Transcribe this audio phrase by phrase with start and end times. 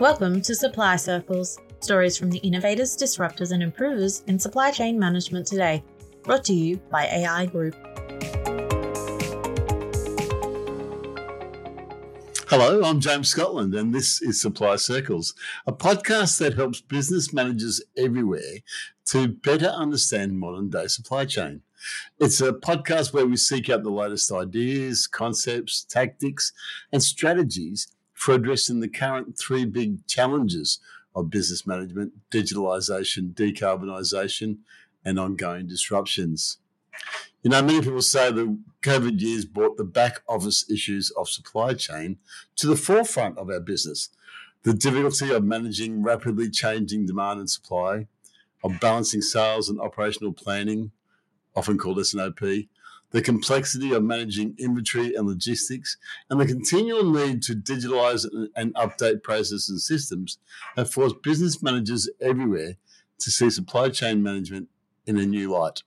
[0.00, 5.46] Welcome to Supply Circles, stories from the innovators, disruptors, and improvers in supply chain management
[5.46, 5.84] today,
[6.24, 7.76] brought to you by AI Group.
[12.48, 15.32] Hello, I'm James Scotland, and this is Supply Circles,
[15.64, 18.62] a podcast that helps business managers everywhere
[19.06, 21.62] to better understand modern day supply chain.
[22.18, 26.52] It's a podcast where we seek out the latest ideas, concepts, tactics,
[26.90, 30.78] and strategies for addressing the current three big challenges
[31.14, 34.58] of business management digitalisation, decarbonisation,
[35.04, 36.58] and ongoing disruptions.
[37.42, 41.74] You know, many people say the COVID years brought the back office issues of supply
[41.74, 42.18] chain
[42.56, 44.08] to the forefront of our business.
[44.62, 48.06] The difficulty of managing rapidly changing demand and supply,
[48.62, 50.90] of balancing sales and operational planning,
[51.54, 52.40] often called S&OP,
[53.14, 55.96] the complexity of managing inventory and logistics,
[56.28, 60.38] and the continual need to digitalize and update processes and systems
[60.76, 62.76] have forced business managers everywhere
[63.20, 64.68] to see supply chain management
[65.06, 65.84] in a new light.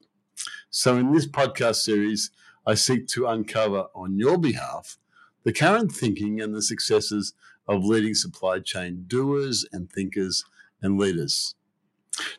[0.70, 2.32] So, in this podcast series,
[2.66, 4.98] I seek to uncover on your behalf
[5.44, 7.34] the current thinking and the successes
[7.68, 10.46] of leading supply chain doers and thinkers
[10.82, 11.56] and leaders.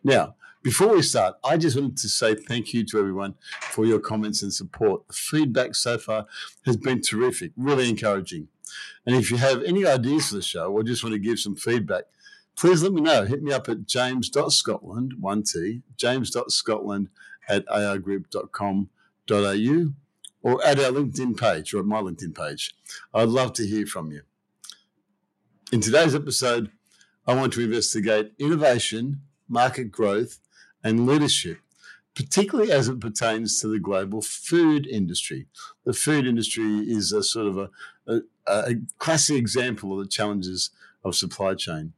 [0.02, 3.34] Now, before we start, I just wanted to say thank you to everyone
[3.70, 5.06] for your comments and support.
[5.08, 6.26] The feedback so far
[6.66, 8.48] has been terrific, really encouraging.
[9.06, 11.56] And if you have any ideas for the show or just want to give some
[11.56, 12.04] feedback,
[12.56, 13.24] please let me know.
[13.24, 17.08] Hit me up at james.scotland, one T, james.scotland
[17.48, 19.92] at aigroup.com.au
[20.42, 22.74] or at our LinkedIn page or at my LinkedIn page.
[23.14, 24.22] I'd love to hear from you.
[25.72, 26.70] In today's episode,
[27.26, 30.38] I want to investigate innovation, market growth,
[30.82, 31.58] and leadership,
[32.14, 35.46] particularly as it pertains to the global food industry.
[35.84, 37.70] The food industry is a sort of a,
[38.06, 40.70] a, a classic example of the challenges
[41.04, 41.92] of supply chain.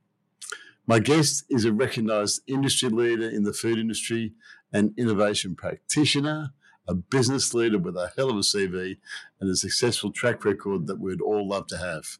[0.87, 4.33] My guest is a recognized industry leader in the food industry,
[4.73, 6.51] an innovation practitioner,
[6.89, 8.97] a business leader with a hell of a CV,
[9.41, 12.19] and a successful track record that we'd all love to have.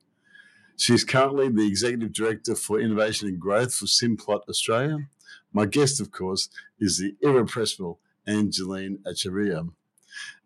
[0.77, 5.09] She's currently the Executive Director for Innovation and Growth for Simplot Australia
[5.53, 6.49] my guest, of course,
[6.79, 9.71] is the irrepressible Angeline Achariya.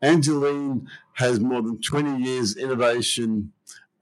[0.00, 3.53] Angeline has more than 20 years innovation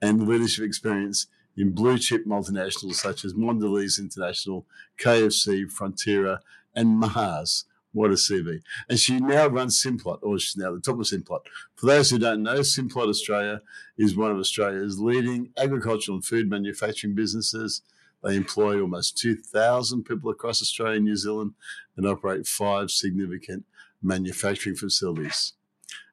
[0.01, 4.65] and leadership experience in blue chip multinationals such as Mondelez International,
[4.99, 6.39] KFC, Fonterra,
[6.75, 7.65] and Mars.
[7.91, 8.61] What a CV.
[8.89, 11.41] And she now runs Simplot, or she's now the top of Simplot.
[11.75, 13.61] For those who don't know, Simplot Australia
[13.97, 17.83] is one of Australia's leading agricultural and food manufacturing businesses.
[18.23, 21.53] They employ almost 2,000 people across Australia and New Zealand
[21.97, 23.65] and operate five significant
[24.01, 25.53] manufacturing facilities.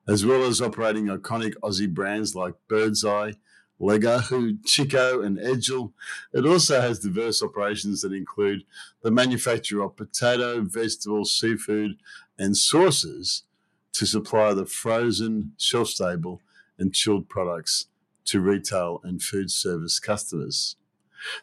[0.09, 3.33] As well as operating iconic Aussie brands like Birdseye,
[3.79, 5.93] Lego, Chiko, and Edgell.
[6.35, 8.65] it also has diverse operations that include
[9.03, 11.97] the manufacture of potato, vegetable, seafood,
[12.39, 13.45] and sauces
[13.93, 16.43] to supply the frozen, shelf stable,
[16.79, 17.87] and chilled products
[18.27, 20.77] to retail and food service customers.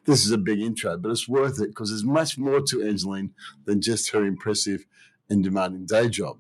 [0.06, 3.32] This is a big intro, but it's worth it because there's much more to Angeline
[3.66, 4.86] than just her impressive
[5.30, 6.38] and demanding day job.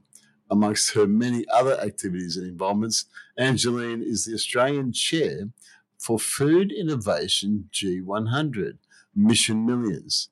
[0.49, 3.05] Amongst her many other activities and involvements,
[3.37, 5.49] Angeline is the Australian chair
[5.97, 8.77] for Food Innovation G100
[9.15, 10.29] Mission Millions.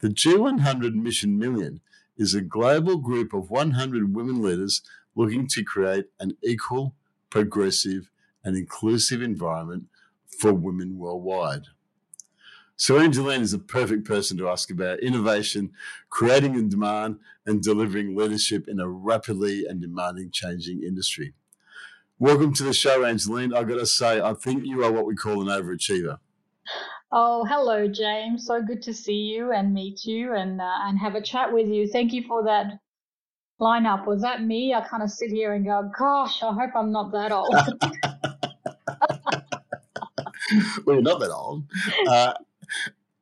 [0.00, 1.80] The G100 Mission Million
[2.16, 4.82] is a global group of 100 women leaders
[5.14, 6.94] looking to create an equal,
[7.30, 8.10] progressive,
[8.44, 9.84] and inclusive environment
[10.26, 11.64] for women worldwide.
[12.80, 15.72] So Angeline is a perfect person to ask about innovation,
[16.10, 21.34] creating a demand, and delivering leadership in a rapidly and demanding changing industry.
[22.20, 23.52] Welcome to the show, Angeline.
[23.52, 26.18] I've got to say, I think you are what we call an overachiever.
[27.10, 28.46] Oh, hello, James.
[28.46, 31.66] So good to see you and meet you and uh, and have a chat with
[31.66, 31.88] you.
[31.88, 32.78] Thank you for that
[33.60, 34.06] lineup.
[34.06, 34.72] Was that me?
[34.72, 37.52] I kind of sit here and go, "Gosh, I hope I'm not that old."
[40.86, 41.64] well, you're not that old.
[42.06, 42.34] Uh,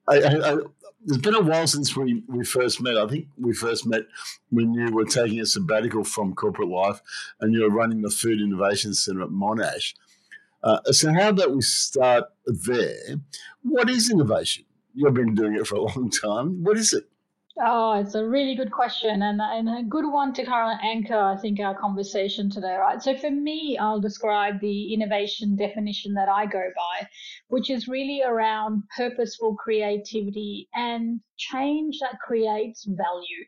[0.09, 0.59] I, I, I,
[1.07, 2.97] it's been a while since we, we first met.
[2.97, 4.03] I think we first met
[4.51, 7.01] when you were taking a sabbatical from corporate life
[7.41, 9.95] and you were running the Food Innovation Centre at Monash.
[10.63, 13.21] Uh, so, how about we start there?
[13.63, 14.65] What is innovation?
[14.95, 16.65] You've been doing it for a long time.
[16.65, 17.09] What is it?
[17.59, 21.19] Oh, it's a really good question and, and a good one to kind of anchor,
[21.19, 23.03] I think, our conversation today, right?
[23.03, 27.09] So, for me, I'll describe the innovation definition that I go by,
[27.49, 33.47] which is really around purposeful creativity and change that creates value.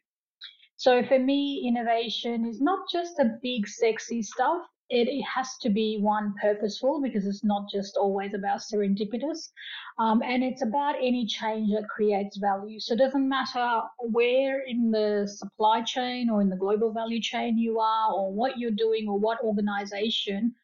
[0.76, 5.98] So, for me, innovation is not just the big, sexy stuff, it, has to be
[6.00, 9.50] one purposeful because it's not just always about serendipitous.
[9.98, 12.80] Um, and it's about any change that creates value.
[12.80, 17.58] So it doesn't matter where in the supply chain or in the global value chain
[17.58, 20.54] you are, or what you're doing, or what organization,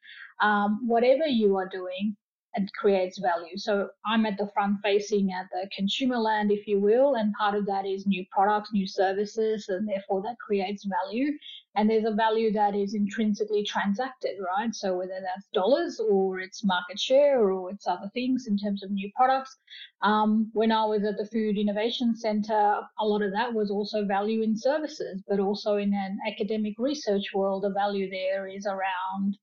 [0.40, 2.16] um, whatever you are doing,
[2.54, 3.56] it creates value.
[3.56, 7.54] So I'm at the front facing at the consumer land, if you will, and part
[7.54, 11.32] of that is new products, new services, and therefore that creates value.
[11.76, 14.72] And there's a value that is intrinsically transacted, right?
[14.72, 18.92] So whether that's dollars or it's market share or it's other things in terms of
[18.92, 19.56] new products.
[20.02, 24.06] Um, when I was at the Food Innovation Center, a lot of that was also
[24.06, 29.36] value in services, but also in an academic research world, the value there is around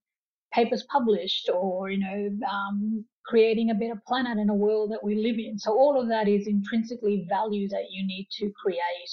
[0.54, 5.16] papers published or you know um, creating a better planet and a world that we
[5.16, 9.12] live in so all of that is intrinsically value that you need to create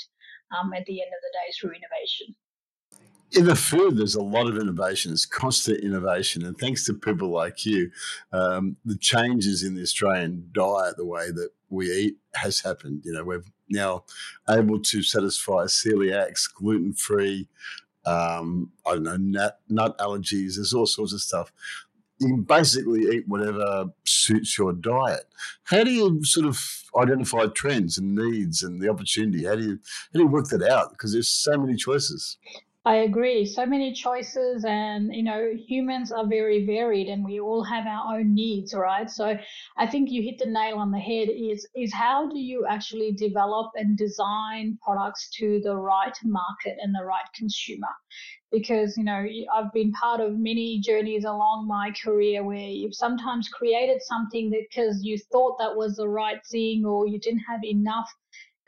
[0.59, 2.35] um, at the end of the day through innovation
[3.33, 5.13] in the food, there's a lot of innovation.
[5.13, 7.91] It's constant innovation, and thanks to people like you,
[8.33, 13.03] um, the changes in the Australian diet, the way that we eat, has happened.
[13.05, 14.05] You know, we're now
[14.49, 17.49] able to satisfy celiacs, gluten free,
[18.09, 21.53] um, I don't know, nut, nut allergies, there's all sorts of stuff.
[22.19, 25.25] You can basically eat whatever suits your diet.
[25.65, 26.59] How do you sort of
[26.97, 29.45] identify trends and needs and the opportunity?
[29.45, 29.79] How do you
[30.13, 30.91] how do you work that out?
[30.91, 32.39] Because there's so many choices.
[32.89, 33.45] I agree.
[33.45, 38.17] So many choices, and you know, humans are very varied, and we all have our
[38.17, 39.11] own needs, right?
[39.11, 39.39] So,
[39.77, 41.29] I think you hit the nail on the head.
[41.29, 46.95] Is is how do you actually develop and design products to the right market and
[46.95, 47.95] the right consumer?
[48.51, 49.23] Because you know,
[49.55, 54.65] I've been part of many journeys along my career where you've sometimes created something that
[54.71, 58.11] because you thought that was the right thing, or you didn't have enough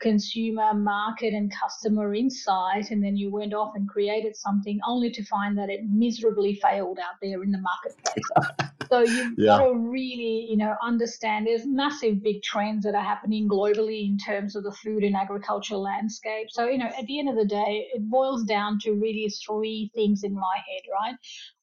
[0.01, 5.23] consumer market and customer insight and then you went off and created something only to
[5.23, 8.67] find that it miserably failed out there in the marketplace.
[8.89, 9.57] So you've yeah.
[9.57, 14.17] got to really you know understand there's massive big trends that are happening globally in
[14.17, 16.47] terms of the food and agriculture landscape.
[16.49, 19.91] So you know at the end of the day it boils down to really three
[19.95, 21.15] things in my head right?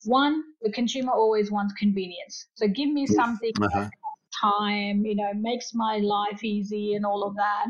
[0.05, 2.47] One the consumer always wants convenience.
[2.55, 3.91] So give me something uh-huh
[4.41, 7.67] time, you know, makes my life easy and all of that.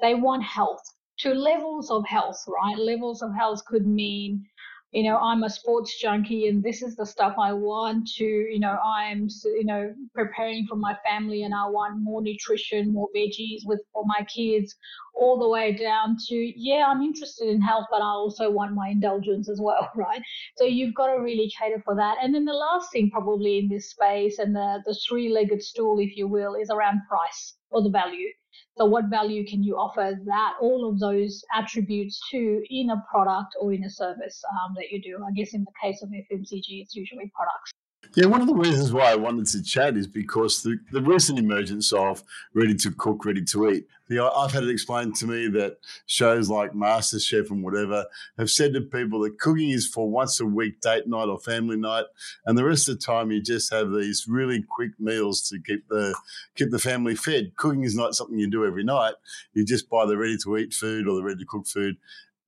[0.00, 0.82] They want health
[1.20, 2.78] to levels of health, right?
[2.78, 4.46] Levels of health could mean
[4.92, 8.58] you know i'm a sports junkie and this is the stuff i want to you
[8.58, 13.60] know i'm you know preparing for my family and i want more nutrition more veggies
[13.64, 14.74] with for my kids
[15.14, 18.88] all the way down to yeah i'm interested in health but i also want my
[18.88, 20.22] indulgence as well right?
[20.56, 22.16] So you've got to really cater for that.
[22.22, 26.16] And then the last thing probably in this space and the the three-legged stool if
[26.16, 28.28] you will is around price or the value
[28.76, 33.54] so, what value can you offer that all of those attributes to in a product
[33.60, 35.22] or in a service um, that you do?
[35.24, 37.72] I guess in the case of FMCG, it's usually products.
[38.16, 41.38] Yeah, one of the reasons why I wanted to chat is because the, the recent
[41.38, 42.24] emergence of
[42.54, 43.86] ready to cook, ready to eat.
[44.08, 45.76] The, uh, I've had it explained to me that
[46.06, 48.04] shows like MasterChef and whatever
[48.36, 51.76] have said to people that cooking is for once a week date night or family
[51.76, 52.06] night,
[52.46, 55.86] and the rest of the time you just have these really quick meals to keep
[55.88, 56.12] the
[56.56, 57.52] keep the family fed.
[57.54, 59.14] Cooking is not something you do every night.
[59.52, 61.96] You just buy the ready to eat food or the ready to cook food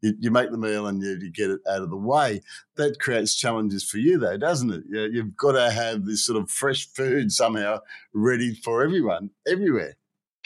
[0.03, 2.43] you, you make the meal and you, you, get it out of the way.
[2.77, 4.83] That creates challenges for you, though, doesn't it?
[4.89, 7.79] You, you've got to have this sort of fresh food somehow
[8.13, 9.97] ready for everyone, everywhere.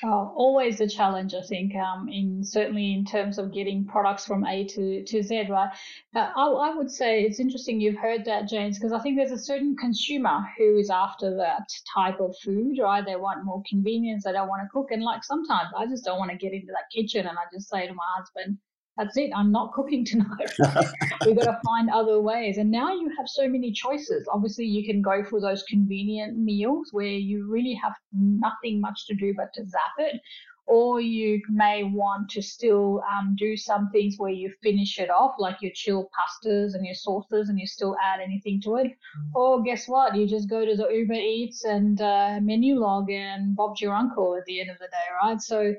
[0.04, 1.74] Oh, always a challenge, I think.
[1.74, 5.70] Um, in certainly in terms of getting products from A to, to Z, right?
[6.14, 9.30] Uh, I, I would say it's interesting you've heard that, James, because I think there's
[9.30, 13.06] a certain consumer who is after that type of food, right?
[13.06, 14.24] They want more convenience.
[14.24, 16.72] They don't want to cook, and like sometimes I just don't want to get into
[16.72, 18.58] that kitchen, and I just say to my husband,
[18.96, 19.30] that's it.
[19.36, 20.50] I'm not cooking tonight.
[21.26, 22.56] We've got to find other ways.
[22.56, 24.26] And now you have so many choices.
[24.32, 29.14] Obviously, you can go for those convenient meals where you really have nothing much to
[29.14, 30.20] do but to zap it.
[30.68, 35.36] Or you may want to still um, do some things where you finish it off,
[35.38, 38.86] like your chilled pastas and your sauces, and you still add anything to it.
[38.88, 39.30] Mm.
[39.36, 40.16] Or guess what?
[40.16, 44.44] You just go to the Uber Eats and uh, Menulog and Bob's your uncle at
[44.46, 45.40] the end of the day, right?
[45.40, 45.72] So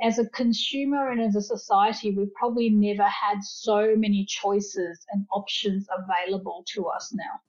[0.00, 5.26] as a consumer and as a society, we've probably never had so many choices and
[5.32, 7.40] options available to us now.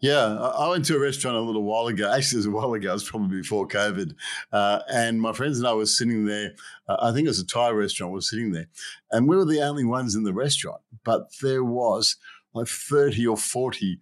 [0.00, 2.12] Yeah, I went to a restaurant a little while ago.
[2.12, 2.90] Actually, it was a while ago.
[2.90, 4.14] It was probably before COVID.
[4.52, 6.54] Uh, and my friends and I were sitting there.
[6.88, 8.12] Uh, I think it was a Thai restaurant.
[8.12, 8.66] We were sitting there.
[9.12, 10.80] And we were the only ones in the restaurant.
[11.04, 12.16] But there was
[12.52, 14.00] like 30 or 40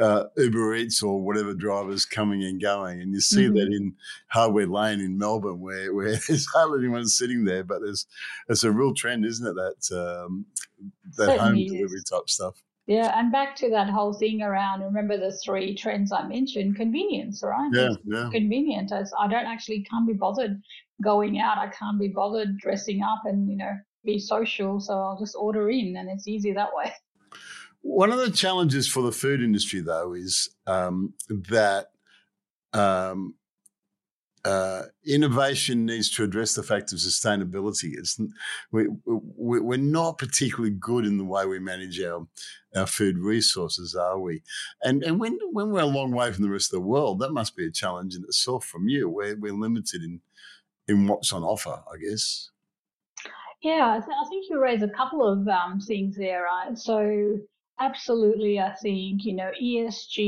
[0.00, 3.56] uh, Uber Eats or whatever drivers coming and going, and you see mm-hmm.
[3.56, 3.94] that in
[4.28, 8.06] Hardware Lane in Melbourne, where where there's hardly anyone sitting there, but there's
[8.48, 9.54] it's a real trend, isn't it?
[9.54, 10.46] That um,
[11.16, 12.62] that home delivery type stuff.
[12.86, 17.40] Yeah, and back to that whole thing around remember the three trends I mentioned, convenience,
[17.42, 17.70] right?
[17.72, 18.28] Yeah, it's yeah.
[18.32, 20.60] Convenient as I don't actually can't be bothered
[21.02, 21.58] going out.
[21.58, 23.72] I can't be bothered dressing up and, you know,
[24.04, 24.80] be social.
[24.80, 26.92] So I'll just order in and it's easy that way.
[27.82, 31.88] One of the challenges for the food industry, though, is um, that
[32.72, 33.34] um,
[34.44, 37.92] uh, innovation needs to address the fact of sustainability.
[37.96, 38.18] It's
[38.70, 42.26] we, we, we're not particularly good in the way we manage our
[42.74, 44.42] our food resources, are we?
[44.82, 47.32] And and when when we're a long way from the rest of the world, that
[47.32, 48.64] must be a challenge in itself.
[48.64, 50.20] From you, we're we're limited in
[50.88, 52.50] in what's on offer, I guess.
[53.62, 56.78] Yeah, I, I think you raise a couple of um, things there, right?
[56.78, 57.38] So
[57.82, 60.18] Absolutely, I think, you know, ESG,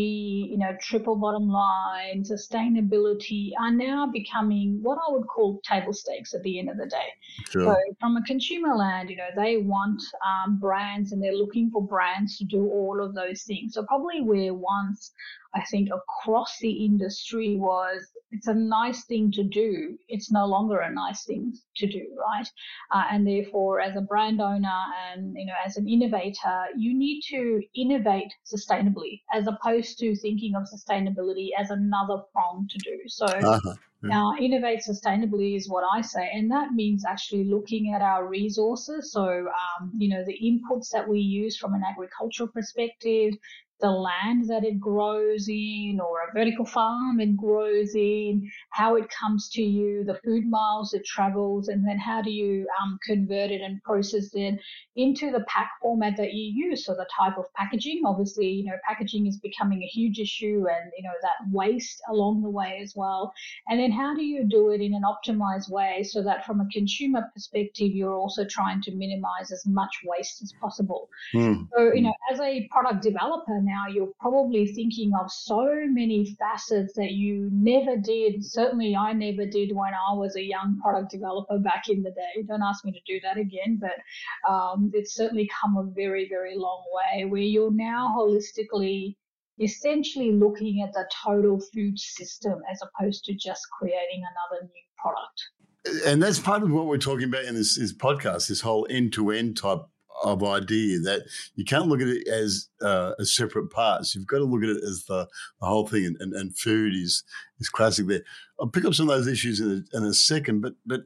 [0.50, 6.32] you know, triple bottom line, sustainability are now becoming what I would call table stakes
[6.32, 7.08] at the end of the day.
[7.50, 7.74] Sure.
[7.74, 11.86] So, from a consumer land, you know, they want um, brands and they're looking for
[11.86, 13.74] brands to do all of those things.
[13.74, 15.12] So, probably where once
[15.54, 19.98] I think across the industry was it's a nice thing to do.
[20.08, 22.48] It's no longer a nice thing to do, right?
[22.90, 24.80] Uh, and therefore, as a brand owner
[25.12, 30.54] and you know as an innovator, you need to innovate sustainably as opposed to thinking
[30.54, 32.98] of sustainability as another prong to do.
[33.06, 33.26] So.
[33.26, 33.74] Uh-huh.
[34.04, 39.12] Now, innovate sustainably is what I say, and that means actually looking at our resources.
[39.12, 43.34] So, um, you know, the inputs that we use from an agricultural perspective,
[43.82, 49.06] the land that it grows in or a vertical farm it grows in, how it
[49.10, 53.50] comes to you, the food miles it travels, and then how do you um, convert
[53.50, 54.58] it and process it
[54.94, 56.86] into the pack format that you use.
[56.86, 60.92] So the type of packaging, obviously, you know, packaging is becoming a huge issue and,
[60.96, 63.32] you know, that waste along the way as well.
[63.68, 66.68] And then how do you do it in an optimized way so that from a
[66.72, 71.08] consumer perspective, you're also trying to minimize as much waste as possible.
[71.34, 71.68] Mm.
[71.76, 76.36] So, you know, as a product developer now, now, you're probably thinking of so many
[76.38, 78.44] facets that you never did.
[78.44, 82.42] Certainly, I never did when I was a young product developer back in the day.
[82.46, 86.56] Don't ask me to do that again, but um, it's certainly come a very, very
[86.56, 89.16] long way where you're now holistically
[89.60, 96.06] essentially looking at the total food system as opposed to just creating another new product.
[96.06, 99.12] And that's part of what we're talking about in this, this podcast, this whole end
[99.14, 99.82] to end type
[100.22, 101.22] of idea that
[101.54, 104.14] you can't look at it as uh, as separate parts.
[104.14, 105.28] You've got to look at it as the,
[105.60, 107.24] the whole thing, and, and, and, food is
[107.60, 108.22] is classic there.
[108.60, 111.02] I'll pick up some of those issues in a, in a second, but but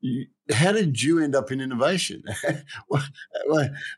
[0.00, 2.24] you, how did you end up in innovation?
[2.88, 3.02] well,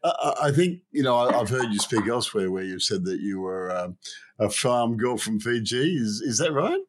[0.04, 3.20] I, I, think you know I, have heard you speak elsewhere where you've said that
[3.20, 3.96] you were um,
[4.38, 5.96] a farm girl from Fiji.
[5.96, 6.80] Is is that right?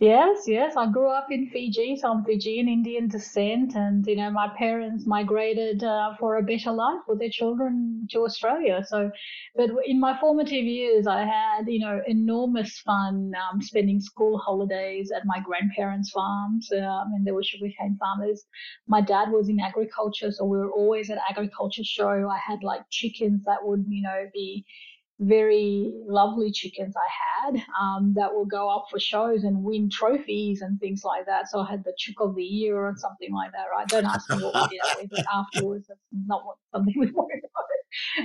[0.00, 0.76] Yes, yes.
[0.76, 5.06] I grew up in Fiji, so I'm Fijian Indian descent, and you know my parents
[5.06, 8.82] migrated uh, for a better life with their children to Australia.
[8.88, 9.10] So,
[9.54, 15.12] but in my formative years, I had you know enormous fun um, spending school holidays
[15.14, 18.46] at my grandparents' farms, um, and they were sugarcane farmers.
[18.88, 22.26] My dad was in agriculture, so we were always at agriculture show.
[22.26, 24.64] I had like chickens that would you know be
[25.20, 30.62] very lovely chickens I had um, that will go up for shows and win trophies
[30.62, 31.48] and things like that.
[31.50, 33.86] So I had the chick of the year or something like that, right?
[33.86, 35.86] Don't ask me what we did with afterwards.
[35.88, 37.42] That's not what something we wanted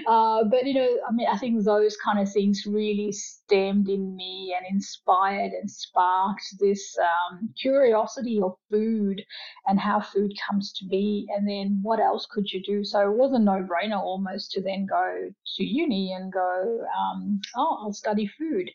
[0.07, 4.15] uh, but you know, I mean, I think those kind of things really stemmed in
[4.15, 9.24] me and inspired and sparked this um, curiosity of food
[9.67, 12.84] and how food comes to be, and then what else could you do?
[12.84, 17.79] So it was a no-brainer almost to then go to uni and go, um, oh,
[17.81, 18.69] I'll study food.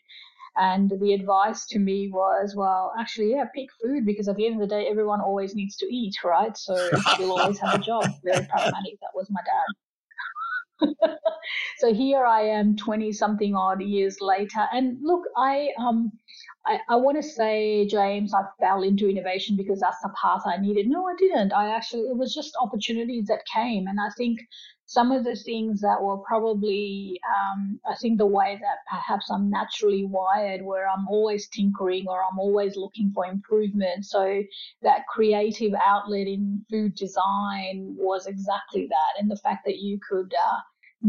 [0.57, 4.61] And the advice to me was, well, actually, yeah, pick food because at the end
[4.61, 6.55] of the day, everyone always needs to eat, right?
[6.57, 8.03] So you'll always have a job.
[8.23, 8.99] Very pragmatic.
[8.99, 9.80] That was my dad.
[11.77, 14.67] so here I am 20 something odd years later.
[14.73, 16.11] And look, I, um,
[16.65, 20.57] I, I want to say, James, I fell into innovation because that's the path I
[20.57, 20.87] needed.
[20.87, 21.53] No, I didn't.
[21.53, 23.87] I actually, it was just opportunities that came.
[23.87, 24.39] And I think
[24.85, 29.49] some of the things that were probably, um, I think the way that perhaps I'm
[29.49, 34.05] naturally wired, where I'm always tinkering or I'm always looking for improvement.
[34.05, 34.43] So
[34.81, 39.21] that creative outlet in food design was exactly that.
[39.21, 40.59] And the fact that you could, uh,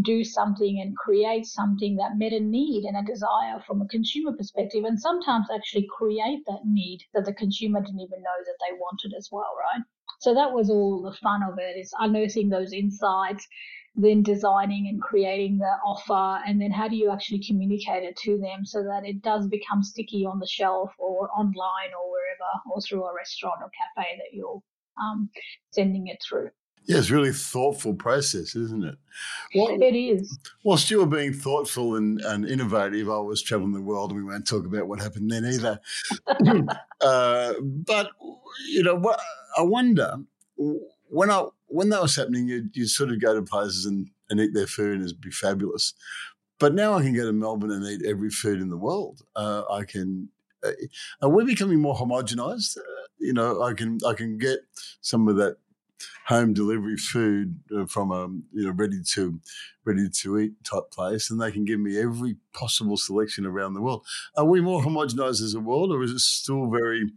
[0.01, 4.33] do something and create something that met a need and a desire from a consumer
[4.33, 8.75] perspective, and sometimes actually create that need that the consumer didn't even know that they
[8.79, 9.85] wanted as well, right?
[10.21, 13.47] So that was all the fun of it is unearthing those insights,
[13.95, 18.39] then designing and creating the offer, and then how do you actually communicate it to
[18.39, 22.81] them so that it does become sticky on the shelf or online or wherever, or
[22.81, 24.63] through a restaurant or cafe that you're
[24.99, 25.29] um,
[25.73, 26.51] sending it through.
[26.85, 28.97] Yeah, it's really thoughtful process, isn't it?
[29.55, 30.39] Well, it is.
[30.65, 34.31] Whilst you were being thoughtful and, and innovative, I was traveling the world, and we
[34.31, 35.81] won't talk about what happened then either.
[37.01, 38.11] uh, but
[38.69, 39.21] you know, what
[39.57, 40.17] I wonder
[41.09, 44.41] when I when that was happening, you you sort of go to places and, and
[44.41, 45.95] eat their food, and it'd be fabulous.
[46.59, 49.23] But now I can go to Melbourne and eat every food in the world.
[49.35, 50.29] Uh, I can.
[50.65, 50.71] Uh,
[51.21, 52.79] are we becoming more homogenized?
[52.79, 54.61] Uh, you know, I can I can get
[55.01, 55.57] some of that
[56.27, 59.41] home delivery food uh, from a you know ready to
[59.85, 63.83] ready to eat type place, and they can give me every possible selection around the
[63.83, 64.05] world.
[64.37, 67.11] Are we more homogenized as a world, or is it still very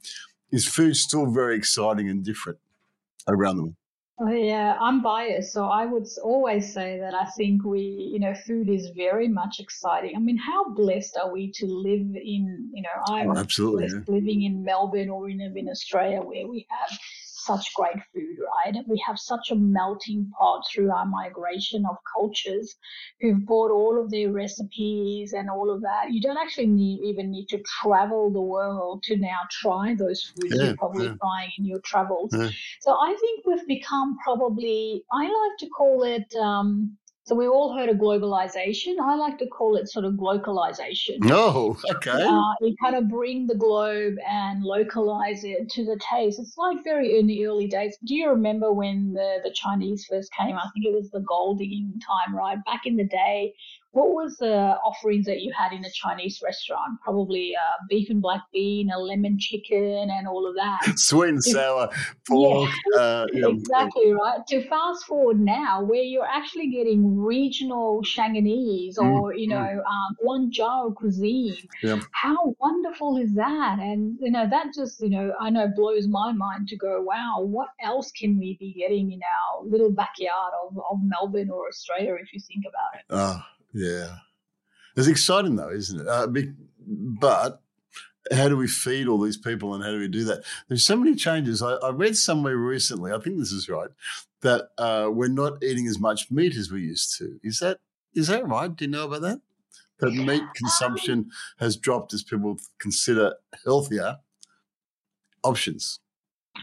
[0.52, 2.60] is food still very exciting and different
[3.28, 3.76] around the world?
[4.18, 8.34] Oh, yeah, I'm biased, so I would always say that I think we, you know,
[8.48, 10.16] food is very much exciting.
[10.16, 14.00] I mean, how blessed are we to live in, you know, I'm oh, absolutely yeah.
[14.08, 16.98] living in Melbourne or in, in Australia where we have
[17.46, 18.76] such great food, right?
[18.88, 22.76] We have such a melting pot through our migration of cultures
[23.22, 26.12] who've brought all of their recipes and all of that.
[26.12, 30.56] You don't actually need, even need to travel the world to now try those foods
[30.56, 31.16] yeah, you're probably yeah.
[31.22, 32.32] trying in your travels.
[32.34, 32.50] Yeah.
[32.82, 37.76] So I think we've become probably, I like to call it, um, so we all
[37.76, 39.00] heard of globalization.
[39.02, 41.20] I like to call it sort of localization.
[41.24, 42.12] Oh, okay.
[42.12, 46.40] Uh, you kind of bring the globe and localize it to the taste.
[46.40, 47.98] It's like very in the early days.
[48.06, 50.56] Do you remember when the, the Chinese first came?
[50.56, 52.64] I think it was the gold digging time, right?
[52.64, 53.56] Back in the day
[53.96, 57.00] what was the offerings that you had in a Chinese restaurant?
[57.02, 60.82] Probably uh, beef and black bean, a lemon chicken, and all of that.
[61.00, 61.88] Sweet and sour
[62.28, 62.70] pork.
[62.94, 64.46] Yeah, uh, exactly right.
[64.50, 69.78] To fast forward now, where you're actually getting regional Shanghainese mm, or you know mm.
[69.80, 71.56] um, Guangzhou cuisine.
[71.82, 72.02] Yeah.
[72.12, 73.80] How wonderful is that?
[73.80, 77.38] And you know that just you know I know blows my mind to go, wow,
[77.40, 82.16] what else can we be getting in our little backyard of, of Melbourne or Australia
[82.22, 83.06] if you think about it?
[83.10, 83.40] Uh
[83.76, 84.16] yeah.
[84.96, 86.08] It's exciting though, isn't it?
[86.08, 86.28] Uh,
[86.88, 87.62] but
[88.32, 90.44] how do we feed all these people and how do we do that?
[90.68, 91.62] There's so many changes.
[91.62, 93.90] I, I read somewhere recently, I think this is right,
[94.42, 97.40] that uh, we're not eating as much meat as we used to.
[97.44, 97.80] Is that
[98.14, 98.74] is that right?
[98.74, 99.42] Do you know about that?
[100.00, 103.34] That meat consumption has dropped as people consider
[103.66, 104.18] healthier
[105.44, 106.00] options.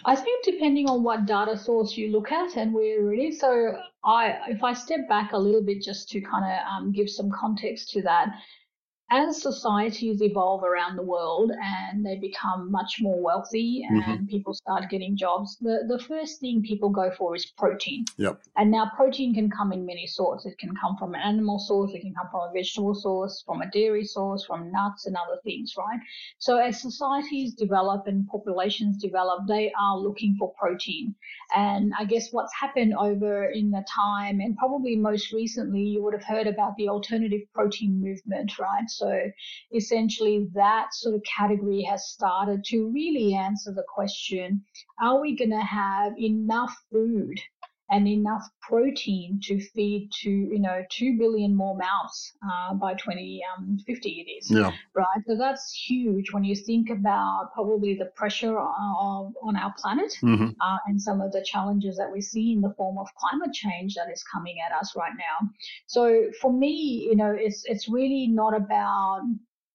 [0.04, 3.40] I think depending on what data source you look at and where it is.
[3.40, 7.08] So I, if I step back a little bit just to kind of um, give
[7.08, 8.28] some context to that,
[9.12, 14.26] as societies evolve around the world and they become much more wealthy and mm-hmm.
[14.26, 18.06] people start getting jobs, the, the first thing people go for is protein.
[18.16, 18.40] Yep.
[18.56, 20.46] And now protein can come in many sorts.
[20.46, 23.60] It can come from an animal source, it can come from a vegetable source, from
[23.60, 26.00] a dairy source, from nuts and other things, right?
[26.38, 31.14] So as societies develop and populations develop, they are looking for protein.
[31.54, 36.14] And I guess what's happened over in the time, and probably most recently, you would
[36.14, 38.88] have heard about the alternative protein movement, right?
[38.88, 39.01] So
[39.74, 44.62] essentially, that sort of category has started to really answer the question
[45.00, 47.40] are we going to have enough food
[47.92, 53.44] and enough protein to feed to you know two billion more mouths uh, by 2050
[53.54, 54.72] um, it is yeah.
[54.94, 60.12] right so that's huge when you think about probably the pressure of, on our planet
[60.22, 60.48] mm-hmm.
[60.60, 63.94] uh, and some of the challenges that we see in the form of climate change
[63.94, 65.48] that is coming at us right now
[65.86, 69.20] so for me you know it's it's really not about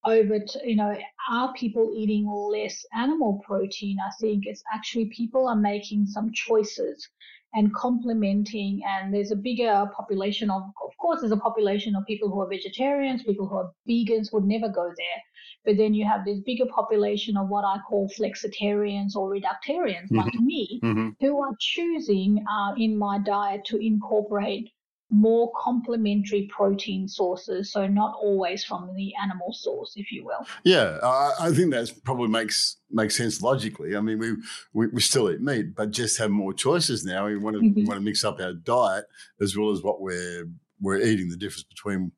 [0.05, 0.95] over to, you know,
[1.29, 3.97] are people eating less animal protein?
[3.99, 7.09] I think it's actually people are making some choices
[7.57, 12.29] and complementing and there's a bigger population of of course there's a population of people
[12.29, 15.19] who are vegetarians people who are vegans would never go there
[15.65, 20.19] but then you have this bigger population of what i call flexitarians or reductarians mm-hmm.
[20.19, 21.09] like me mm-hmm.
[21.19, 24.69] who are choosing uh, in my diet to incorporate
[25.09, 30.45] more complementary protein sources, so not always from the animal source, if you will.
[30.63, 33.95] Yeah, I, I think that probably makes makes sense logically.
[33.95, 34.35] I mean, we,
[34.73, 37.25] we, we still eat meat, but just have more choices now.
[37.25, 37.79] We want to mm-hmm.
[37.79, 39.05] we want to mix up our diet
[39.41, 40.49] as well as what we're
[40.81, 41.29] we're eating.
[41.29, 42.11] The difference between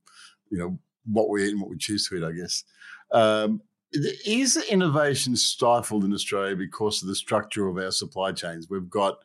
[0.50, 2.64] you know what we eat and what we choose to eat, I guess.
[3.12, 8.68] Um, is innovation stifled in Australia because of the structure of our supply chains?
[8.70, 9.18] We've got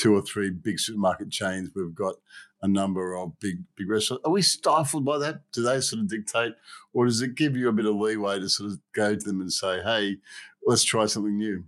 [0.00, 1.70] two or three big supermarket chains.
[1.74, 2.14] We've got
[2.62, 4.24] a number of big big restaurants.
[4.24, 5.42] Are we stifled by that?
[5.52, 6.54] Do they sort of dictate,
[6.92, 9.40] or does it give you a bit of leeway to sort of go to them
[9.40, 10.18] and say, "Hey,
[10.66, 11.64] let's try something new"?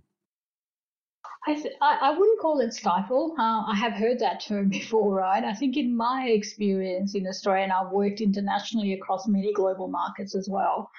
[1.45, 3.35] I, th- I, I wouldn't call it stifle.
[3.37, 5.43] Uh, I have heard that term before, right?
[5.43, 10.35] I think in my experience in Australia, and I've worked internationally across many global markets
[10.35, 10.89] as well,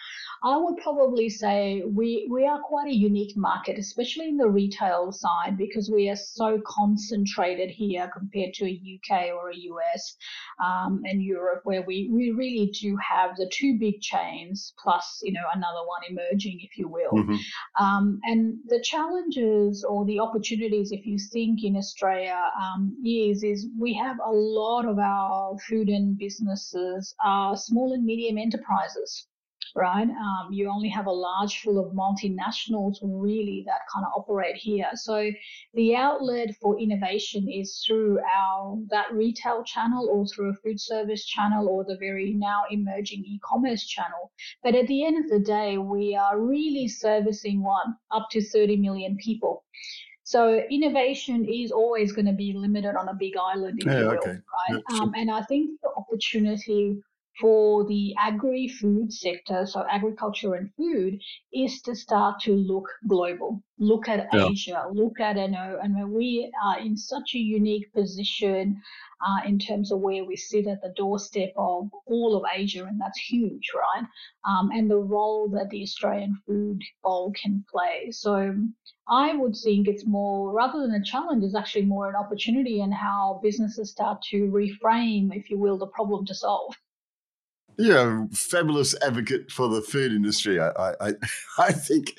[0.44, 5.10] I would probably say we, we are quite a unique market, especially in the retail
[5.10, 10.16] side, because we are so concentrated here compared to a UK or a US
[10.62, 15.32] um, and Europe, where we, we really do have the two big chains plus, you
[15.32, 17.12] know, another one emerging, if you will.
[17.12, 17.82] Mm-hmm.
[17.82, 23.68] Um, and the challenges or the opportunities, if you think in Australia, um, is, is
[23.78, 29.26] we have a lot of our food and businesses are small and medium enterprises
[29.74, 30.08] right?
[30.08, 34.88] Um, you only have a large full of multinationals really that kind of operate here.
[34.94, 35.30] So
[35.74, 41.24] the outlet for innovation is through our that retail channel or through a food service
[41.24, 44.32] channel or the very now emerging e-commerce channel.
[44.62, 48.76] But at the end of the day, we are really servicing one up to 30
[48.76, 49.64] million people.
[50.34, 54.06] So innovation is always going to be limited on a big island, if yeah, you
[54.06, 54.30] will, okay.
[54.30, 54.82] right?
[54.90, 57.00] Yep, um, and I think the opportunity
[57.40, 61.20] for the agri food sector, so agriculture and food,
[61.52, 64.48] is to start to look global, look at yeah.
[64.48, 68.80] Asia, look at, you know, and we are in such a unique position
[69.26, 73.00] uh, in terms of where we sit at the doorstep of all of Asia, and
[73.00, 74.06] that's huge, right?
[74.46, 78.10] Um, and the role that the Australian food bowl can play.
[78.10, 78.54] So
[79.08, 82.94] I would think it's more, rather than a challenge, is actually more an opportunity and
[82.94, 86.76] how businesses start to reframe, if you will, the problem to solve.
[87.78, 90.60] Yeah, fabulous advocate for the food industry.
[90.60, 91.12] I, I,
[91.58, 92.14] I think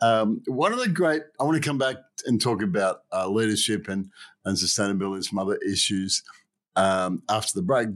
[0.00, 1.22] um, one of the great.
[1.38, 4.10] I want to come back and talk about uh, leadership and
[4.44, 6.22] and sustainability and some other issues
[6.76, 7.88] um, after the break.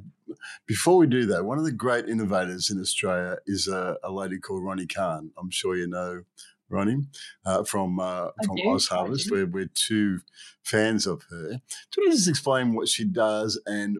[0.66, 4.38] Before we do that, one of the great innovators in Australia is a, a lady
[4.38, 5.30] called Ronni Kahn.
[5.38, 6.22] I'm sure you know
[6.70, 7.06] Ronni
[7.44, 9.30] uh, from uh, from Oz Harvest.
[9.30, 10.20] We're, we're two
[10.62, 11.60] fans of her.
[11.92, 13.98] Do you just explain what she does and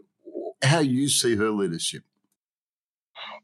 [0.63, 2.03] how you see her leadership?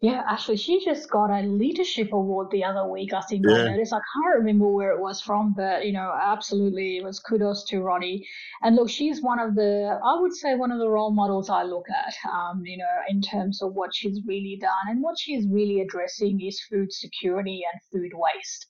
[0.02, 3.12] Yeah, actually, she just got a leadership award the other week.
[3.12, 3.56] I think yeah.
[3.56, 3.92] I noticed.
[3.92, 7.82] I can't remember where it was from, but you know, absolutely, it was kudos to
[7.82, 8.24] Ronni.
[8.62, 11.64] And look, she's one of the, I would say, one of the role models I
[11.64, 12.14] look at.
[12.32, 16.40] Um, you know, in terms of what she's really done and what she's really addressing
[16.40, 18.68] is food security and food waste.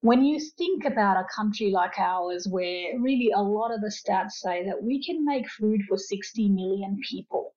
[0.00, 4.32] When you think about a country like ours, where really a lot of the stats
[4.32, 7.54] say that we can make food for 60 million people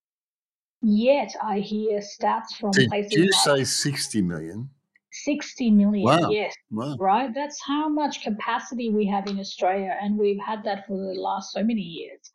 [0.81, 4.69] Yet I hear stats from Did places Did you like say 60 million?
[5.11, 6.29] 60 million, Wow.
[6.29, 6.95] yes, Wow.
[6.99, 7.33] right?
[7.33, 11.51] That's how much capacity we have in Australia, and we've had that for the last
[11.51, 12.31] so many years.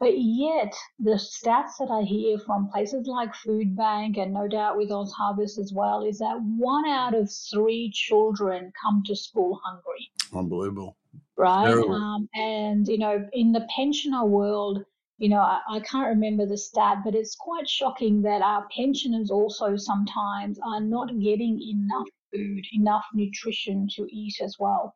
[0.00, 4.76] But yet, the stats that I hear from places like Food Bank and no doubt
[4.76, 9.58] with Oz Harvest as well is that one out of three children come to school
[9.64, 10.96] hungry, Unbelievable.
[11.36, 11.72] right?
[11.72, 14.84] Um, and, you know, in the pensioner world,
[15.18, 19.30] you know, I, I, can't remember the stat, but it's quite shocking that our pensioners
[19.30, 24.94] also sometimes are not getting enough food, enough nutrition to eat as well.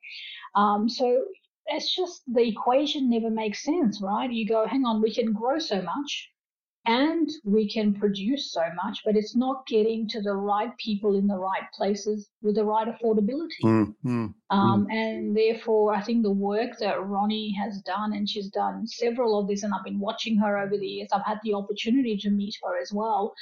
[0.54, 1.24] Um, so
[1.66, 4.30] it's just the equation never makes sense, right?
[4.30, 6.30] You go, hang on, we can grow so much,
[6.86, 11.26] and we can produce so much, but it's not getting to the right people in
[11.26, 13.62] the right places with the right affordability.
[13.62, 14.92] Mm, mm, um, mm.
[14.92, 19.48] And therefore, I think the work that Ronni has done, and she's done several of
[19.48, 21.10] this, and I've been watching her over the years.
[21.12, 23.34] I've had the opportunity to meet her as well.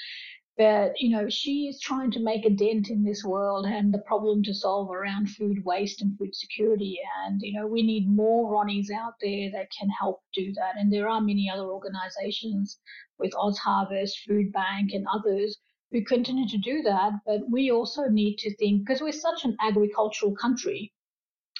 [0.58, 4.00] But, you know, she is trying to make a dent in this world and the
[4.00, 6.98] problem to solve around food waste and food security.
[7.24, 10.74] And, you know, we need more Ronnies out there that can help do that.
[10.76, 12.80] And there are many other organizations
[13.20, 15.56] with Oz Harvest, Food Bank, and others
[15.92, 17.12] who continue to do that.
[17.24, 20.92] But we also need to think, because we're such an agricultural country,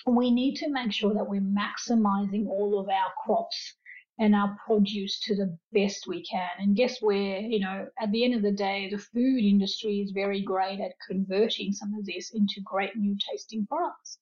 [0.07, 3.75] we need to make sure that we're maximizing all of our crops
[4.19, 6.51] and our produce to the best we can.
[6.59, 10.11] And guess where, you know, at the end of the day, the food industry is
[10.11, 14.19] very great at converting some of this into great new tasting products.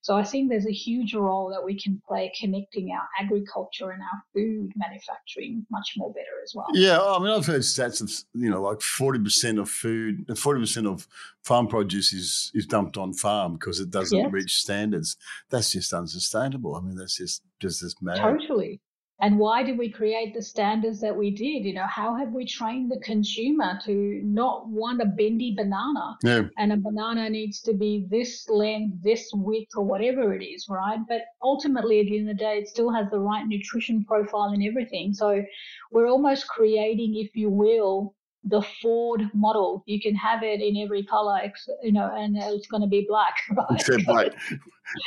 [0.00, 4.00] So I think there's a huge role that we can play connecting our agriculture and
[4.00, 6.68] our food manufacturing much more better as well.
[6.72, 10.24] Yeah, oh, I mean, I've heard stats of you know like forty percent of food,
[10.38, 11.08] forty percent of
[11.42, 14.32] farm produce is is dumped on farm because it doesn't yes.
[14.32, 15.16] reach standards.
[15.50, 16.76] That's just unsustainable.
[16.76, 18.18] I mean, that's just just this mad.
[18.18, 18.80] Totally.
[19.20, 21.64] And why did we create the standards that we did?
[21.64, 26.16] You know, how have we trained the consumer to not want a bendy banana?
[26.22, 26.42] Yeah.
[26.56, 31.00] And a banana needs to be this length, this width, or whatever it is, right?
[31.08, 34.50] But ultimately, at the end of the day, it still has the right nutrition profile
[34.50, 35.12] and everything.
[35.12, 35.42] So
[35.90, 39.82] we're almost creating, if you will, the Ford model.
[39.86, 41.40] You can have it in every color,
[41.82, 43.34] you know, and it's going to be black.
[43.56, 43.80] Right?
[43.80, 44.32] Except black.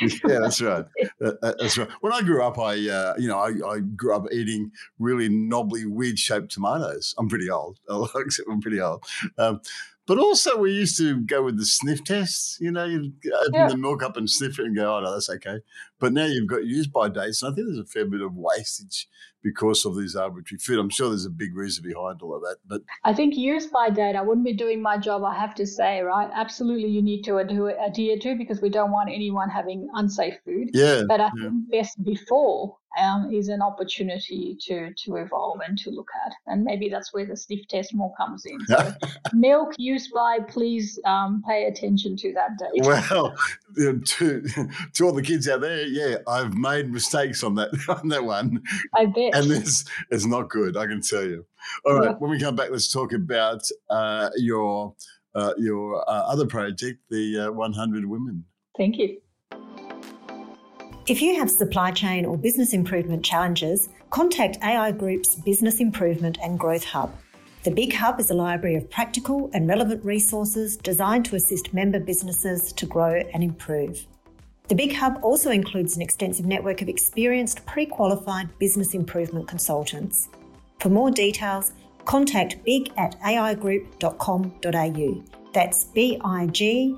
[0.00, 0.84] yeah, that's right.
[1.40, 1.88] that's right.
[2.00, 5.86] When I grew up, I, uh, you know, I, I, grew up eating really knobbly,
[5.86, 7.14] weird-shaped tomatoes.
[7.18, 7.78] I'm pretty old,
[8.14, 9.04] except I'm pretty old.
[9.38, 9.60] Um,
[10.06, 12.60] but also, we used to go with the sniff test.
[12.60, 13.68] You know, you'd open yeah.
[13.68, 15.60] the milk up and sniff it and go, oh, no, that's okay.
[16.00, 17.42] But now you've got use by dates.
[17.42, 19.08] And I think there's a fair bit of wastage
[19.42, 20.78] because of these arbitrary food.
[20.78, 22.56] I'm sure there's a big reason behind all of that.
[22.66, 25.66] But I think use by date, I wouldn't be doing my job, I have to
[25.66, 26.30] say, right?
[26.32, 30.70] Absolutely, you need to adhere to because we don't want anyone having unsafe food.
[30.72, 31.02] Yeah.
[31.06, 31.48] But I yeah.
[31.48, 36.32] think best before um, is an opportunity to to evolve and to look at.
[36.46, 38.58] And maybe that's where the sniff test more comes in.
[38.66, 38.92] So
[39.32, 42.84] milk used by, please um, pay attention to that date.
[42.84, 43.34] Well,
[44.06, 44.42] to
[44.94, 48.62] to all the kids out there, yeah, I've made mistakes on that on that one.
[48.94, 50.76] I bet, and this is not good.
[50.76, 51.44] I can tell you.
[51.84, 52.16] All right, yeah.
[52.16, 54.94] when we come back, let's talk about uh, your
[55.34, 58.44] uh, your uh, other project, the uh, 100 Women.
[58.76, 59.20] Thank you.
[61.08, 66.58] If you have supply chain or business improvement challenges, contact AI Group's Business Improvement and
[66.58, 67.12] Growth Hub.
[67.64, 71.98] The Big Hub is a library of practical and relevant resources designed to assist member
[71.98, 74.06] businesses to grow and improve.
[74.72, 80.30] The Big Hub also includes an extensive network of experienced, pre qualified business improvement consultants.
[80.80, 81.72] For more details,
[82.06, 85.24] contact big at aigroup.com.au.
[85.52, 86.20] That's big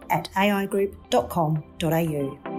[0.09, 2.54] at aigroup.com.au.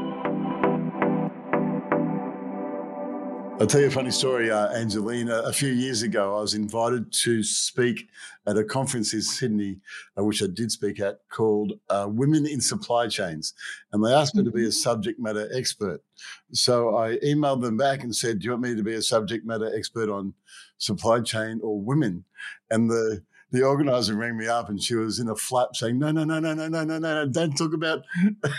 [3.66, 5.42] I'll tell you a funny story, uh, Angelina.
[5.44, 8.08] A few years ago, I was invited to speak
[8.46, 9.80] at a conference in Sydney,
[10.16, 13.56] uh, which I did speak at, called uh, Women in Supply Chains.
[13.92, 14.72] And they asked me to be a mm-hmm.
[14.72, 16.04] subject matter expert.
[16.52, 19.48] So I emailed them back and said, Do you want me to be a subject
[19.48, 20.36] matter expert on
[20.78, 22.24] supply chain or women?
[22.70, 23.24] And the
[23.56, 26.40] the organizer rang me up and she was in a flap saying, no, no, no,
[26.40, 28.04] no, no, no, no, no, don't talk about,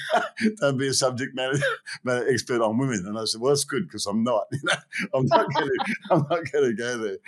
[0.61, 1.59] don't be a subject matter,
[2.05, 3.05] matter expert on women.
[3.07, 5.97] And I said, well, that's good because I'm not, you know, I'm not going to,
[6.11, 7.19] I'm not going to go there.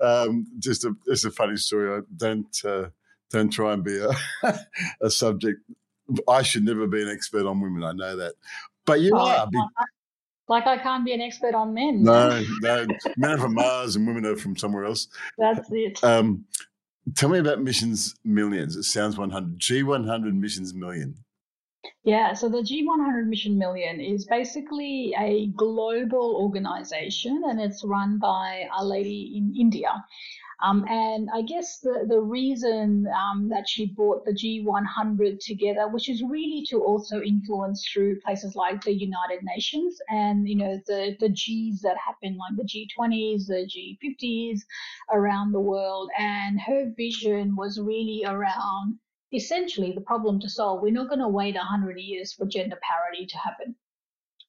[0.00, 1.98] Um, just a, just a funny story.
[1.98, 2.88] I don't, uh,
[3.30, 4.58] don't try and be a,
[5.02, 5.60] a subject.
[6.26, 7.84] I should never be an expert on women.
[7.84, 8.34] I know that,
[8.86, 9.48] but you oh, are.
[10.48, 12.02] Like I can't be an expert on men.
[12.02, 12.86] No, no,
[13.18, 15.08] men are from Mars and women are from somewhere else.
[15.36, 16.02] That's it.
[16.02, 16.46] Um,
[17.14, 18.76] Tell me about Missions Millions.
[18.76, 19.60] It sounds 100.
[19.60, 21.14] G100 Missions Million.
[22.04, 28.64] Yeah, so the G100 Mission Million is basically a global organization and it's run by
[28.78, 30.04] a lady in India.
[30.60, 36.08] Um, and I guess the, the reason um, that she brought the G100 together, which
[36.08, 41.16] is really to also influence through places like the United Nations and, you know, the,
[41.20, 44.60] the Gs that happen like the G20s, the G50s
[45.12, 46.10] around the world.
[46.18, 48.98] And her vision was really around
[49.32, 50.82] essentially the problem to solve.
[50.82, 53.76] We're not going to wait 100 years for gender parity to happen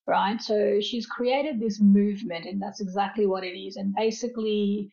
[0.08, 0.41] right?
[0.41, 3.76] So she's created this movement, and that's exactly what it is.
[3.76, 4.89] And basically,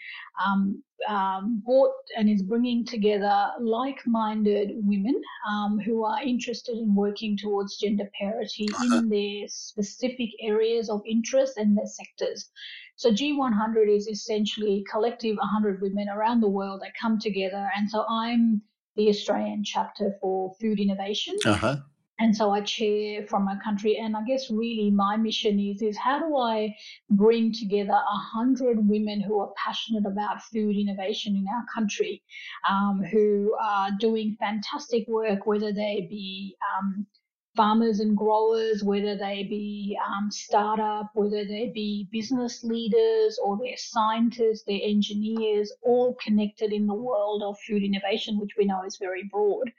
[0.47, 7.37] um, um, brought and is bringing together like-minded women um, who are interested in working
[7.37, 12.51] towards gender parity in their specific areas of interest and their sectors.
[12.97, 17.91] So G100 is essentially a collective 100 women around the world that come together, and
[17.91, 18.63] so I'm
[18.97, 21.37] the Australian chapter for food innovation.
[21.45, 21.77] Uh-huh
[22.19, 23.97] and so I chair from my country.
[23.97, 26.75] And I guess really my mission is is how do I
[27.11, 32.23] bring together a hundred women who are passionate about food innovation in our country,
[32.69, 37.07] um, who are doing fantastic work, whether they be um,
[37.57, 43.77] farmers and growers, whether they be um, startup, whether they be business leaders or they're
[43.77, 48.99] scientists, they're engineers, all connected in the world of food innovation, which we know is
[48.99, 49.71] very broad.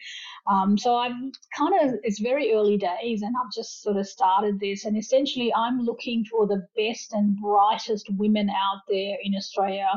[0.48, 4.60] Um, so I'm kind of, it's very early days and I've just sort of started
[4.60, 4.86] this.
[4.86, 9.90] And essentially, I'm looking for the best and brightest women out there in Australia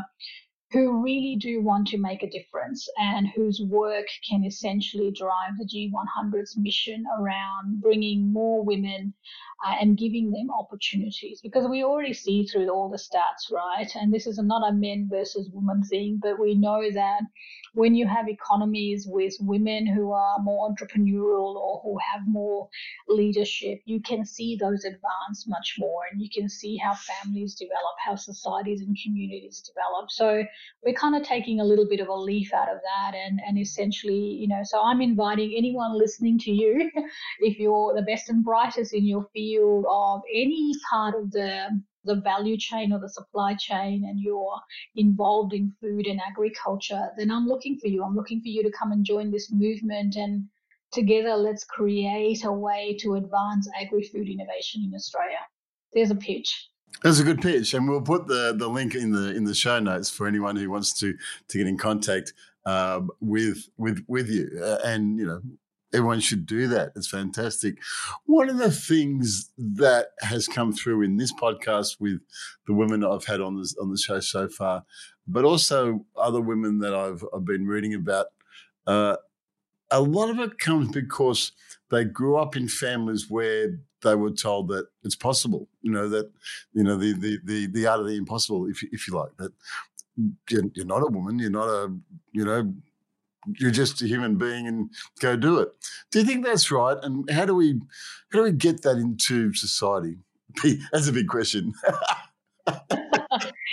[0.73, 5.65] who really do want to make a difference and whose work can essentially drive the
[5.65, 9.13] G100's mission around bringing more women
[9.67, 11.41] uh, and giving them opportunities.
[11.43, 13.91] Because we already see through all the stats, right?
[13.97, 17.23] And this is not a men versus women thing, but we know that
[17.75, 22.69] when you have economies with women who are more entrepreneurial or who have more
[23.09, 27.95] leadership, you can see those advance much more and you can see how families develop,
[28.05, 30.11] how societies and communities develop.
[30.11, 30.45] So
[30.85, 33.59] we're kind of taking a little bit of a leaf out of that and, and
[33.59, 36.91] essentially, you know, so I'm inviting anyone listening to you,
[37.41, 41.69] if you're the best and brightest in your field of any part of the
[42.05, 44.61] the value chain or the supply chain and you're
[44.97, 48.03] involved in food and agriculture, then I'm looking for you.
[48.03, 50.45] I'm looking for you to come and join this movement and
[50.93, 55.39] together let's create a way to advance agri-food innovation in Australia.
[55.93, 56.69] There's a pitch.
[57.03, 59.79] That's a good pitch, and we'll put the, the link in the in the show
[59.79, 61.15] notes for anyone who wants to
[61.49, 62.33] to get in contact
[62.67, 64.61] um, with with with you.
[64.63, 65.41] Uh, and you know,
[65.93, 66.93] everyone should do that.
[66.97, 67.79] It's fantastic.
[68.25, 72.21] One of the things that has come through in this podcast with
[72.67, 74.85] the women I've had on this on the show so far,
[75.27, 78.27] but also other women that I've I've been reading about,
[78.87, 79.17] uh,
[79.91, 81.53] a lot of it comes because
[81.91, 85.69] they grew up in families where they were told that it's possible.
[85.83, 86.31] You know that
[86.73, 89.37] you know the the the, the art of the impossible, if if you like.
[89.39, 89.53] That
[90.51, 91.95] you're not a woman, you're not a
[92.33, 92.75] you know
[93.59, 95.69] you're just a human being and go do it.
[96.11, 96.97] Do you think that's right?
[97.03, 97.81] And how do we
[98.33, 100.19] how do we get that into society?
[100.93, 101.73] That's a big question.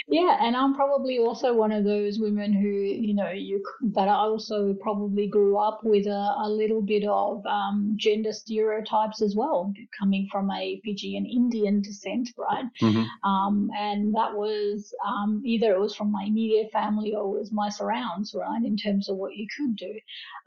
[0.07, 4.13] Yeah, and I'm probably also one of those women who, you know, you that I
[4.13, 9.73] also probably grew up with a, a little bit of um, gender stereotypes as well,
[9.97, 12.65] coming from a Fijian Indian descent, right?
[12.81, 13.29] Mm-hmm.
[13.29, 17.51] Um, and that was um, either it was from my immediate family or it was
[17.51, 19.93] my surrounds, right, in terms of what you could do.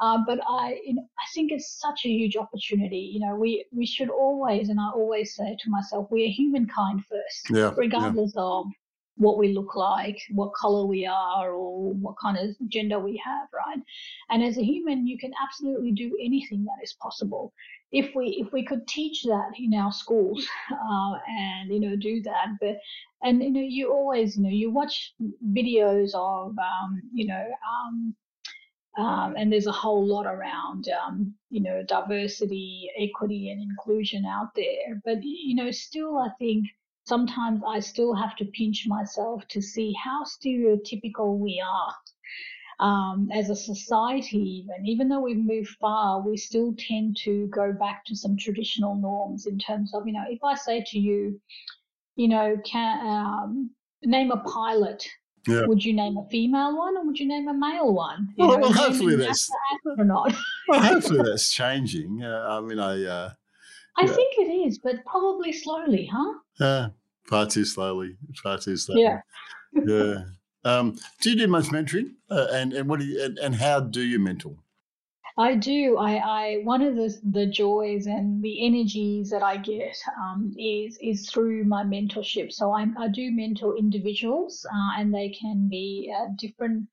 [0.01, 3.11] Uh, but I, you know, I think it's such a huge opportunity.
[3.13, 7.05] You know, we we should always, and I always say to myself, we are humankind
[7.07, 8.43] first, yeah, regardless yeah.
[8.43, 8.67] of
[9.21, 13.49] what we look like, what color we are, or what kind of gender we have,
[13.53, 13.79] right?
[14.31, 17.53] And as a human, you can absolutely do anything that is possible.
[17.93, 22.23] If we if we could teach that in our schools uh, and you know do
[22.23, 22.79] that, but
[23.23, 25.13] and you know you always you know you watch
[25.53, 28.15] videos of um, you know um,
[28.99, 34.49] um, and there's a whole lot around, um, you know, diversity, equity, and inclusion out
[34.57, 35.01] there.
[35.05, 36.67] But you know, still, I think
[37.11, 41.93] sometimes I still have to pinch myself to see how stereotypical we are.
[42.79, 47.75] Um, as a society, even even though we've moved far, we still tend to go
[47.75, 51.39] back to some traditional norms in terms of, you know, if I say to you,
[52.17, 53.71] you know, can um,
[54.03, 55.07] name a pilot,
[55.47, 55.67] yeah.
[55.67, 58.29] would you name a female one or would you name a male one?
[58.39, 59.51] You well, know, well hopefully that's
[59.99, 60.33] or not.
[60.69, 62.23] well, hopefully that's changing.
[62.23, 63.05] Uh, I mean, I.
[63.05, 63.31] Uh,
[63.99, 64.13] I yeah.
[64.13, 66.33] think it is, but probably slowly, huh?
[66.59, 66.89] Yeah,
[67.27, 68.17] far too slowly.
[68.43, 69.03] Far too slowly.
[69.03, 69.21] Yeah.
[69.87, 70.25] yeah.
[70.65, 72.15] Um, do you do much mentoring?
[72.31, 74.57] Uh, and and what do you and, and how do you mentor?
[75.39, 75.97] I do.
[75.97, 80.99] I, I one of the the joys and the energies that I get um, is
[81.01, 82.53] is through my mentorship.
[82.53, 86.89] So I I do mentor individuals, uh, and they can be at different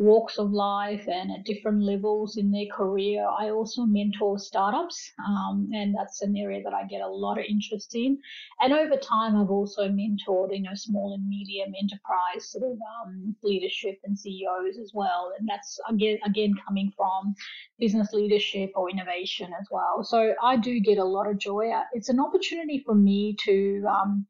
[0.00, 3.28] walks of life and at different levels in their career.
[3.38, 7.44] I also mentor startups, um, and that's an area that I get a lot of
[7.46, 8.18] interest in.
[8.60, 13.36] And over time, I've also mentored, you know, small and medium enterprise sort of um,
[13.42, 15.32] leadership and CEOs as well.
[15.38, 17.34] And that's again, again coming from
[17.78, 20.02] business leadership or innovation as well.
[20.02, 21.72] So I do get a lot of joy.
[21.92, 24.26] It's an opportunity for me to um,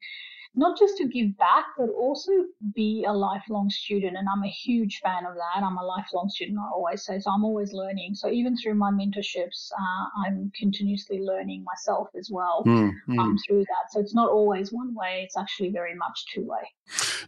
[0.54, 2.32] not just to give back, but also
[2.74, 4.16] be a lifelong student.
[4.16, 5.62] And I'm a huge fan of that.
[5.62, 7.20] I'm a lifelong student, I always say.
[7.20, 8.16] So I'm always learning.
[8.16, 13.18] So even through my mentorships, uh, I'm continuously learning myself as well mm, mm.
[13.18, 13.92] Um, through that.
[13.92, 16.62] So it's not always one way, it's actually very much two way.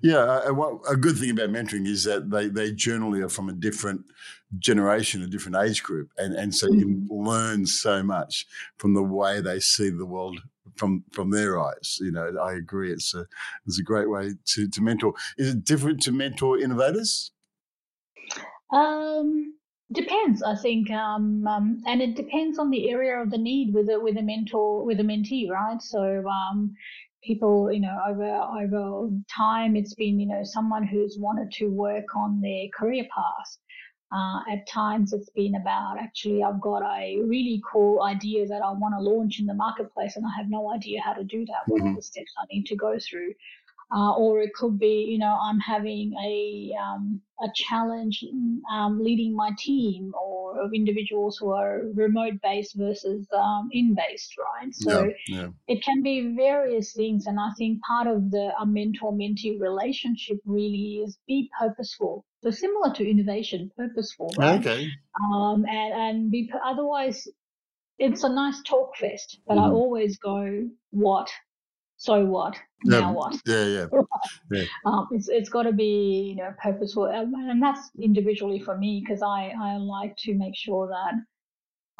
[0.02, 0.40] Yeah.
[0.44, 0.52] A,
[0.90, 4.04] a good thing about mentoring is that they, they generally are from a different
[4.58, 6.10] generation, a different age group.
[6.18, 6.78] And, and so mm-hmm.
[6.78, 8.46] you learn so much
[8.78, 10.40] from the way they see the world
[10.76, 11.98] from from their eyes.
[12.00, 12.92] You know, I agree.
[12.92, 13.26] It's a
[13.66, 15.14] it's a great way to to mentor.
[15.38, 17.32] Is it different to mentor innovators?
[18.72, 19.54] Um,
[19.92, 20.42] depends.
[20.42, 24.00] I think, um, um, and it depends on the area of the need with a
[24.00, 25.80] with a mentor with a mentee, right?
[25.80, 26.24] So.
[26.26, 26.74] Um,
[27.24, 28.28] people you know over
[28.60, 33.58] over time it's been you know someone who's wanted to work on their career path
[34.12, 38.70] uh, at times, it's been about actually, I've got a really cool idea that I
[38.72, 41.62] want to launch in the marketplace, and I have no idea how to do that.
[41.66, 41.92] What mm-hmm.
[41.92, 43.32] are the steps I need to go through?
[43.94, 48.24] Uh, or it could be, you know, I'm having a um, a challenge
[48.72, 54.34] um, leading my team, or of individuals who are remote based versus um, in based,
[54.38, 54.74] right?
[54.74, 55.48] So yeah, yeah.
[55.68, 60.38] it can be various things, and I think part of the a mentor mentee relationship
[60.46, 62.24] really is be purposeful.
[62.42, 64.60] So similar to innovation, purposeful, right?
[64.60, 64.88] Okay.
[65.22, 67.28] Um, and and be otherwise,
[67.98, 69.60] it's a nice talk fest, but mm.
[69.60, 69.74] I mm-hmm.
[69.74, 71.28] always go what
[72.02, 72.56] so what?
[72.84, 73.40] Yeah, now what?
[73.46, 73.86] Yeah, yeah.
[74.50, 74.64] yeah.
[74.84, 79.22] Um, it's it's got to be you know purposeful, and that's individually for me because
[79.22, 81.14] I I like to make sure that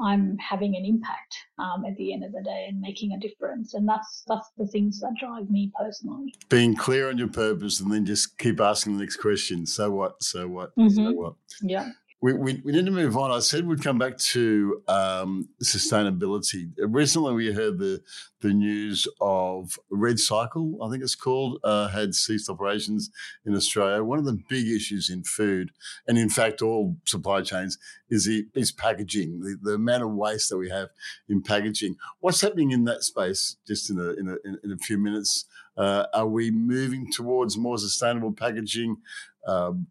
[0.01, 3.75] I'm having an impact um, at the end of the day and making a difference.
[3.75, 6.35] And that's that's the things that drive me personally.
[6.49, 9.67] Being clear on your purpose and then just keep asking the next question.
[9.67, 10.21] So what?
[10.21, 10.75] So what?
[10.75, 10.97] Mm-hmm.
[10.97, 11.35] So what?
[11.63, 11.91] Yeah.
[12.23, 13.33] We, we, we, need to move on.
[13.33, 16.71] I said we'd come back to um, sustainability.
[16.79, 18.01] Recently, we heard the
[18.43, 23.11] the news of Red Cycle, I think it's called, uh, had ceased operations
[23.47, 24.05] in Australia.
[24.05, 25.71] One of the big issues in food,
[26.07, 29.41] and in fact, all supply chains, is the, is packaging.
[29.41, 30.91] The, the amount of waste that we have
[31.29, 31.97] in packaging.
[32.21, 33.57] What's happening in that space?
[33.67, 35.45] Just in a in a, in a few minutes,
[35.77, 38.99] uh, are we moving towards more sustainable packaging?
[39.47, 39.89] Um,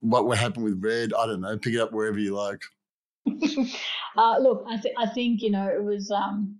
[0.00, 1.12] what will happen with red?
[1.12, 1.58] I don't know.
[1.58, 2.60] Pick it up wherever you like.
[4.16, 6.58] uh, look, I, th- I think you know it was um,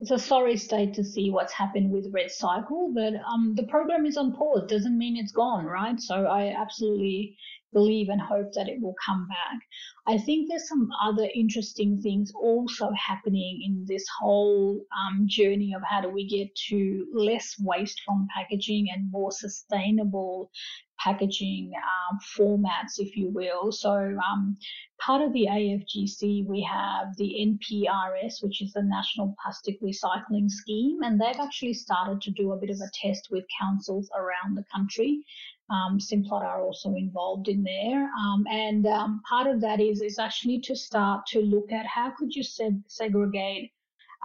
[0.00, 4.04] it's a sorry state to see what's happened with Red Cycle, but um, the program
[4.06, 4.68] is on pause.
[4.68, 5.98] Doesn't mean it's gone, right?
[6.00, 7.36] So I absolutely
[7.72, 9.60] believe and hope that it will come back.
[10.06, 15.82] I think there's some other interesting things also happening in this whole um, journey of
[15.84, 20.50] how do we get to less waste from packaging and more sustainable
[20.98, 23.72] packaging um, formats, if you will.
[23.72, 24.56] So, um,
[24.98, 31.02] part of the AFGC, we have the NPRS, which is the National Plastic Recycling Scheme,
[31.02, 34.64] and they've actually started to do a bit of a test with councils around the
[34.74, 35.22] country.
[35.68, 40.18] Um, Simplot are also involved in there, um, and um, part of that is is
[40.18, 43.72] actually to start to look at how could you seg- segregate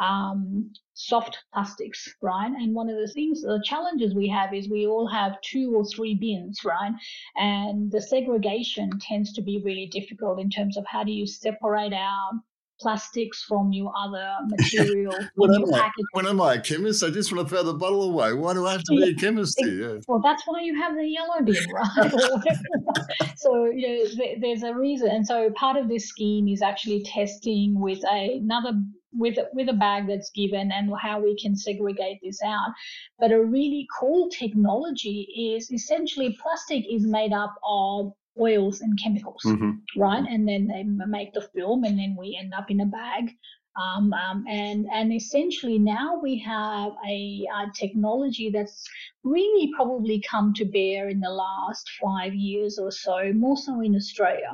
[0.01, 2.51] um, soft plastics, right?
[2.51, 5.85] And one of the things, the challenges we have is we all have two or
[5.85, 6.91] three bins, right?
[7.35, 11.93] And the segregation tends to be really difficult in terms of how do you separate
[11.93, 12.31] out
[12.79, 15.13] plastics from your other material.
[15.35, 17.03] when, am I, when am I a chemist?
[17.03, 18.33] I just want to throw the bottle away.
[18.33, 20.01] Why do I have to be a chemist here?
[20.07, 23.35] Well, that's why you have the yellow bin, right?
[23.37, 25.09] so you know, there's a reason.
[25.09, 28.73] And so part of this scheme is actually testing with a, another
[29.13, 32.71] with with a bag that's given and how we can segregate this out.
[33.19, 39.41] But a really cool technology is essentially plastic is made up of oils and chemicals,
[39.45, 39.71] mm-hmm.
[39.97, 40.23] right?
[40.27, 43.31] And then they make the film, and then we end up in a bag.
[43.77, 48.85] Um, um, and and essentially now we have a, a, technology that's
[49.23, 53.95] really probably come to bear in the last five years or so, more so in
[53.95, 54.51] Australia,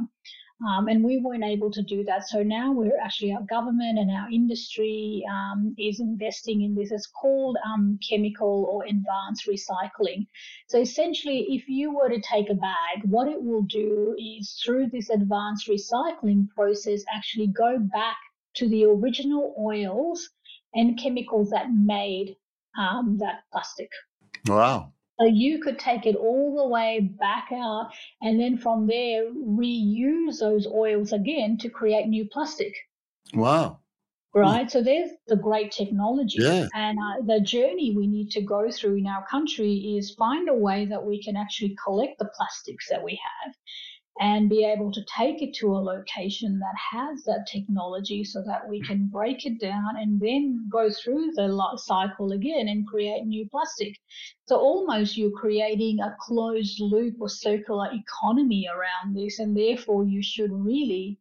[0.65, 2.27] um, and we weren't able to do that.
[2.27, 6.91] So now we're actually, our government and our industry um, is investing in this.
[6.91, 10.27] It's called um, chemical or advanced recycling.
[10.67, 14.87] So essentially, if you were to take a bag, what it will do is through
[14.87, 18.17] this advanced recycling process, actually go back
[18.55, 20.29] to the original oils
[20.73, 22.35] and chemicals that made
[22.77, 23.89] um, that plastic.
[24.47, 24.93] Wow.
[25.19, 27.89] So you could take it all the way back out
[28.21, 32.75] and then from there reuse those oils again to create new plastic.
[33.33, 33.79] Wow.
[34.33, 34.69] Right.
[34.69, 36.37] So there's the great technology.
[36.39, 36.67] Yeah.
[36.75, 40.53] And uh, the journey we need to go through in our country is find a
[40.53, 43.55] way that we can actually collect the plastics that we have
[44.19, 48.67] and be able to take it to a location that has that technology so that
[48.67, 53.25] we can break it down and then go through the life cycle again and create
[53.25, 53.93] new plastic.
[54.45, 60.23] So almost you're creating a closed loop or circular economy around this, and therefore you
[60.23, 61.19] should really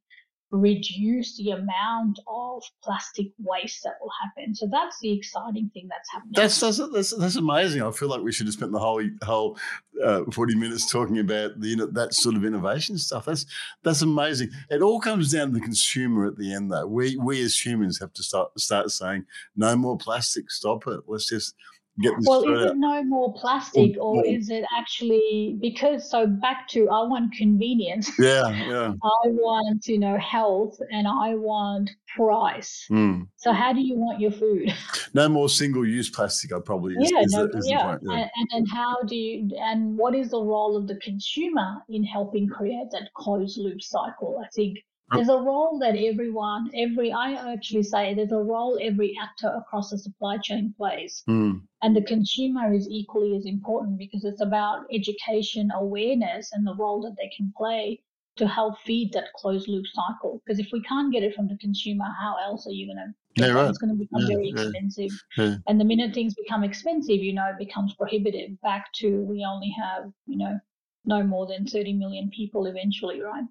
[0.50, 4.54] reduce the amount of plastic waste that will happen.
[4.54, 6.32] So that's the exciting thing that's happening.
[6.34, 7.82] That's that's that's, that's amazing.
[7.82, 9.58] I feel like we should have spent the whole whole
[10.02, 13.24] uh, forty minutes talking about the that sort of innovation stuff.
[13.24, 13.46] That's
[13.82, 14.50] that's amazing.
[14.70, 16.86] It all comes down to the consumer at the end, though.
[16.86, 19.26] We we as humans have to start start saying
[19.56, 20.50] no more plastic.
[20.50, 21.00] Stop it.
[21.06, 21.54] Let's just
[21.98, 26.88] well, is it no more plastic or, or, is it actually because so back to
[26.90, 28.10] I want convenience.
[28.18, 28.92] Yeah, yeah.
[29.02, 32.86] I want, you know, health and I want price.
[32.90, 33.28] Mm.
[33.36, 34.72] So how do you want your food?
[35.14, 37.96] No more single use plastic, I probably is, yeah, is no, the, is yeah.
[38.02, 38.12] yeah.
[38.12, 42.04] And, and, and how do you and what is the role of the consumer in
[42.04, 44.42] helping create that closed loop cycle?
[44.44, 44.78] I think
[45.12, 49.90] there's a role that everyone, every, I actually say there's a role every actor across
[49.90, 51.22] the supply chain plays.
[51.28, 51.62] Mm.
[51.82, 57.00] And the consumer is equally as important because it's about education, awareness, and the role
[57.02, 58.02] that they can play
[58.36, 60.42] to help feed that closed loop cycle.
[60.44, 63.42] Because if we can't get it from the consumer, how else are you going to?
[63.42, 63.68] Yeah, right.
[63.68, 65.10] It's going to become yeah, very expensive.
[65.36, 65.56] Yeah.
[65.68, 68.60] And the minute things become expensive, you know, it becomes prohibitive.
[68.60, 70.58] Back to we only have, you know,
[71.04, 73.44] no more than 30 million people eventually, right?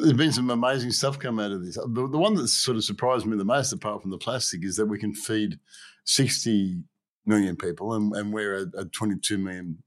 [0.00, 1.76] There's been some amazing stuff come out of this.
[1.76, 4.76] The, the one that sort of surprised me the most, apart from the plastic, is
[4.76, 5.58] that we can feed
[6.04, 6.82] 60
[7.24, 9.82] million people and, and we're a, a 22 million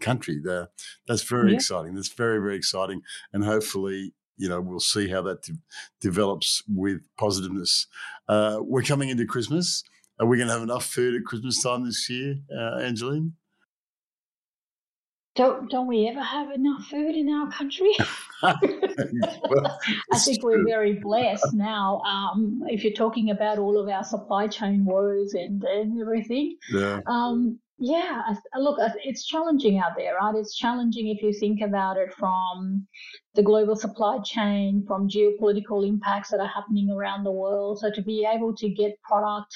[0.00, 0.68] country there.
[1.06, 1.56] That's very yeah.
[1.56, 1.94] exciting.
[1.94, 3.02] That's very, very exciting.
[3.32, 5.58] And hopefully you know, we'll see how that de-
[6.00, 7.86] develops with positiveness.
[8.28, 9.82] Uh, we're coming into Christmas.
[10.18, 13.34] Are we going to have enough food at Christmas time this year, uh, Angeline?
[15.36, 17.92] Don't don't we ever have enough food in our country?
[18.42, 18.58] well,
[20.12, 22.00] I think we're very blessed now.
[22.00, 27.00] Um, if you're talking about all of our supply chain woes and, and everything, yeah.
[27.06, 28.22] Um, yeah,
[28.56, 30.34] look, it's challenging out there, right?
[30.34, 32.86] It's challenging if you think about it from
[33.34, 37.80] the global supply chain, from geopolitical impacts that are happening around the world.
[37.80, 39.54] So to be able to get product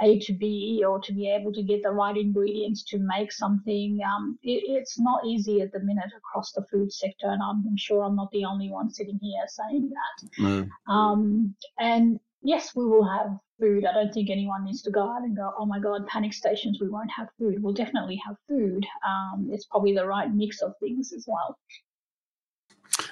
[0.00, 3.98] a to B or to be able to get the right ingredients to make something.
[4.06, 7.76] Um, it, it's not easy at the minute across the food sector, and I'm, I'm
[7.76, 10.42] sure I'm not the only one sitting here saying that.
[10.42, 10.68] Mm.
[10.88, 13.86] Um, and yes, we will have food.
[13.86, 16.78] I don't think anyone needs to go out and go, oh my God, panic stations,
[16.80, 17.62] we won't have food.
[17.62, 18.86] We'll definitely have food.
[19.06, 21.58] Um, it's probably the right mix of things as well.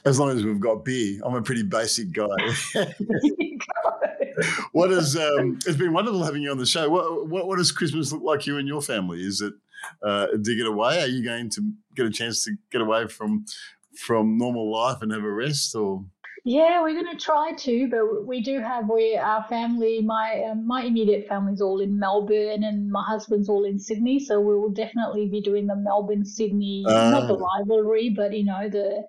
[0.04, 2.26] As long as we've got beer, I'm a pretty basic guy.
[4.72, 5.16] what is?
[5.16, 6.88] Um, it's been wonderful having you on the show.
[6.88, 9.22] What, what, what does Christmas look like you and your family?
[9.22, 9.54] Is it
[10.02, 11.00] uh, dig it away?
[11.00, 13.44] Are you going to get a chance to get away from
[13.96, 16.04] from normal life and have a rest, or?
[16.46, 20.02] Yeah, we're going to try to, but we do have we our family.
[20.02, 24.18] My uh, my immediate family's all in Melbourne, and my husband's all in Sydney.
[24.18, 27.58] So we will definitely be doing the Melbourne Sydney, uh, not the ah.
[27.58, 29.06] rivalry, but you know the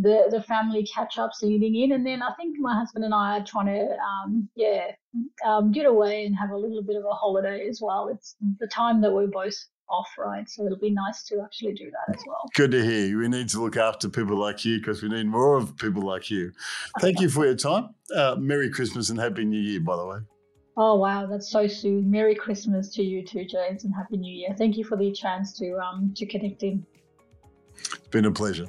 [0.00, 3.38] the the family catch ups leading in, and then I think my husband and I
[3.38, 4.92] are trying to um, yeah
[5.46, 8.08] um, get away and have a little bit of a holiday as well.
[8.08, 9.56] It's the time that we're both
[9.90, 10.48] off, right?
[10.48, 12.48] So it'll be nice to actually do that as well.
[12.54, 13.18] Good to hear.
[13.18, 16.30] We need to look after people like you because we need more of people like
[16.30, 16.52] you.
[17.00, 17.90] Thank you for your time.
[18.14, 20.18] Uh, Merry Christmas and Happy New Year, by the way.
[20.76, 22.08] Oh wow, that's so soon.
[22.08, 24.54] Merry Christmas to you too, James, and Happy New Year.
[24.56, 26.86] Thank you for the chance to um to connect in.
[27.74, 28.66] It's been a pleasure.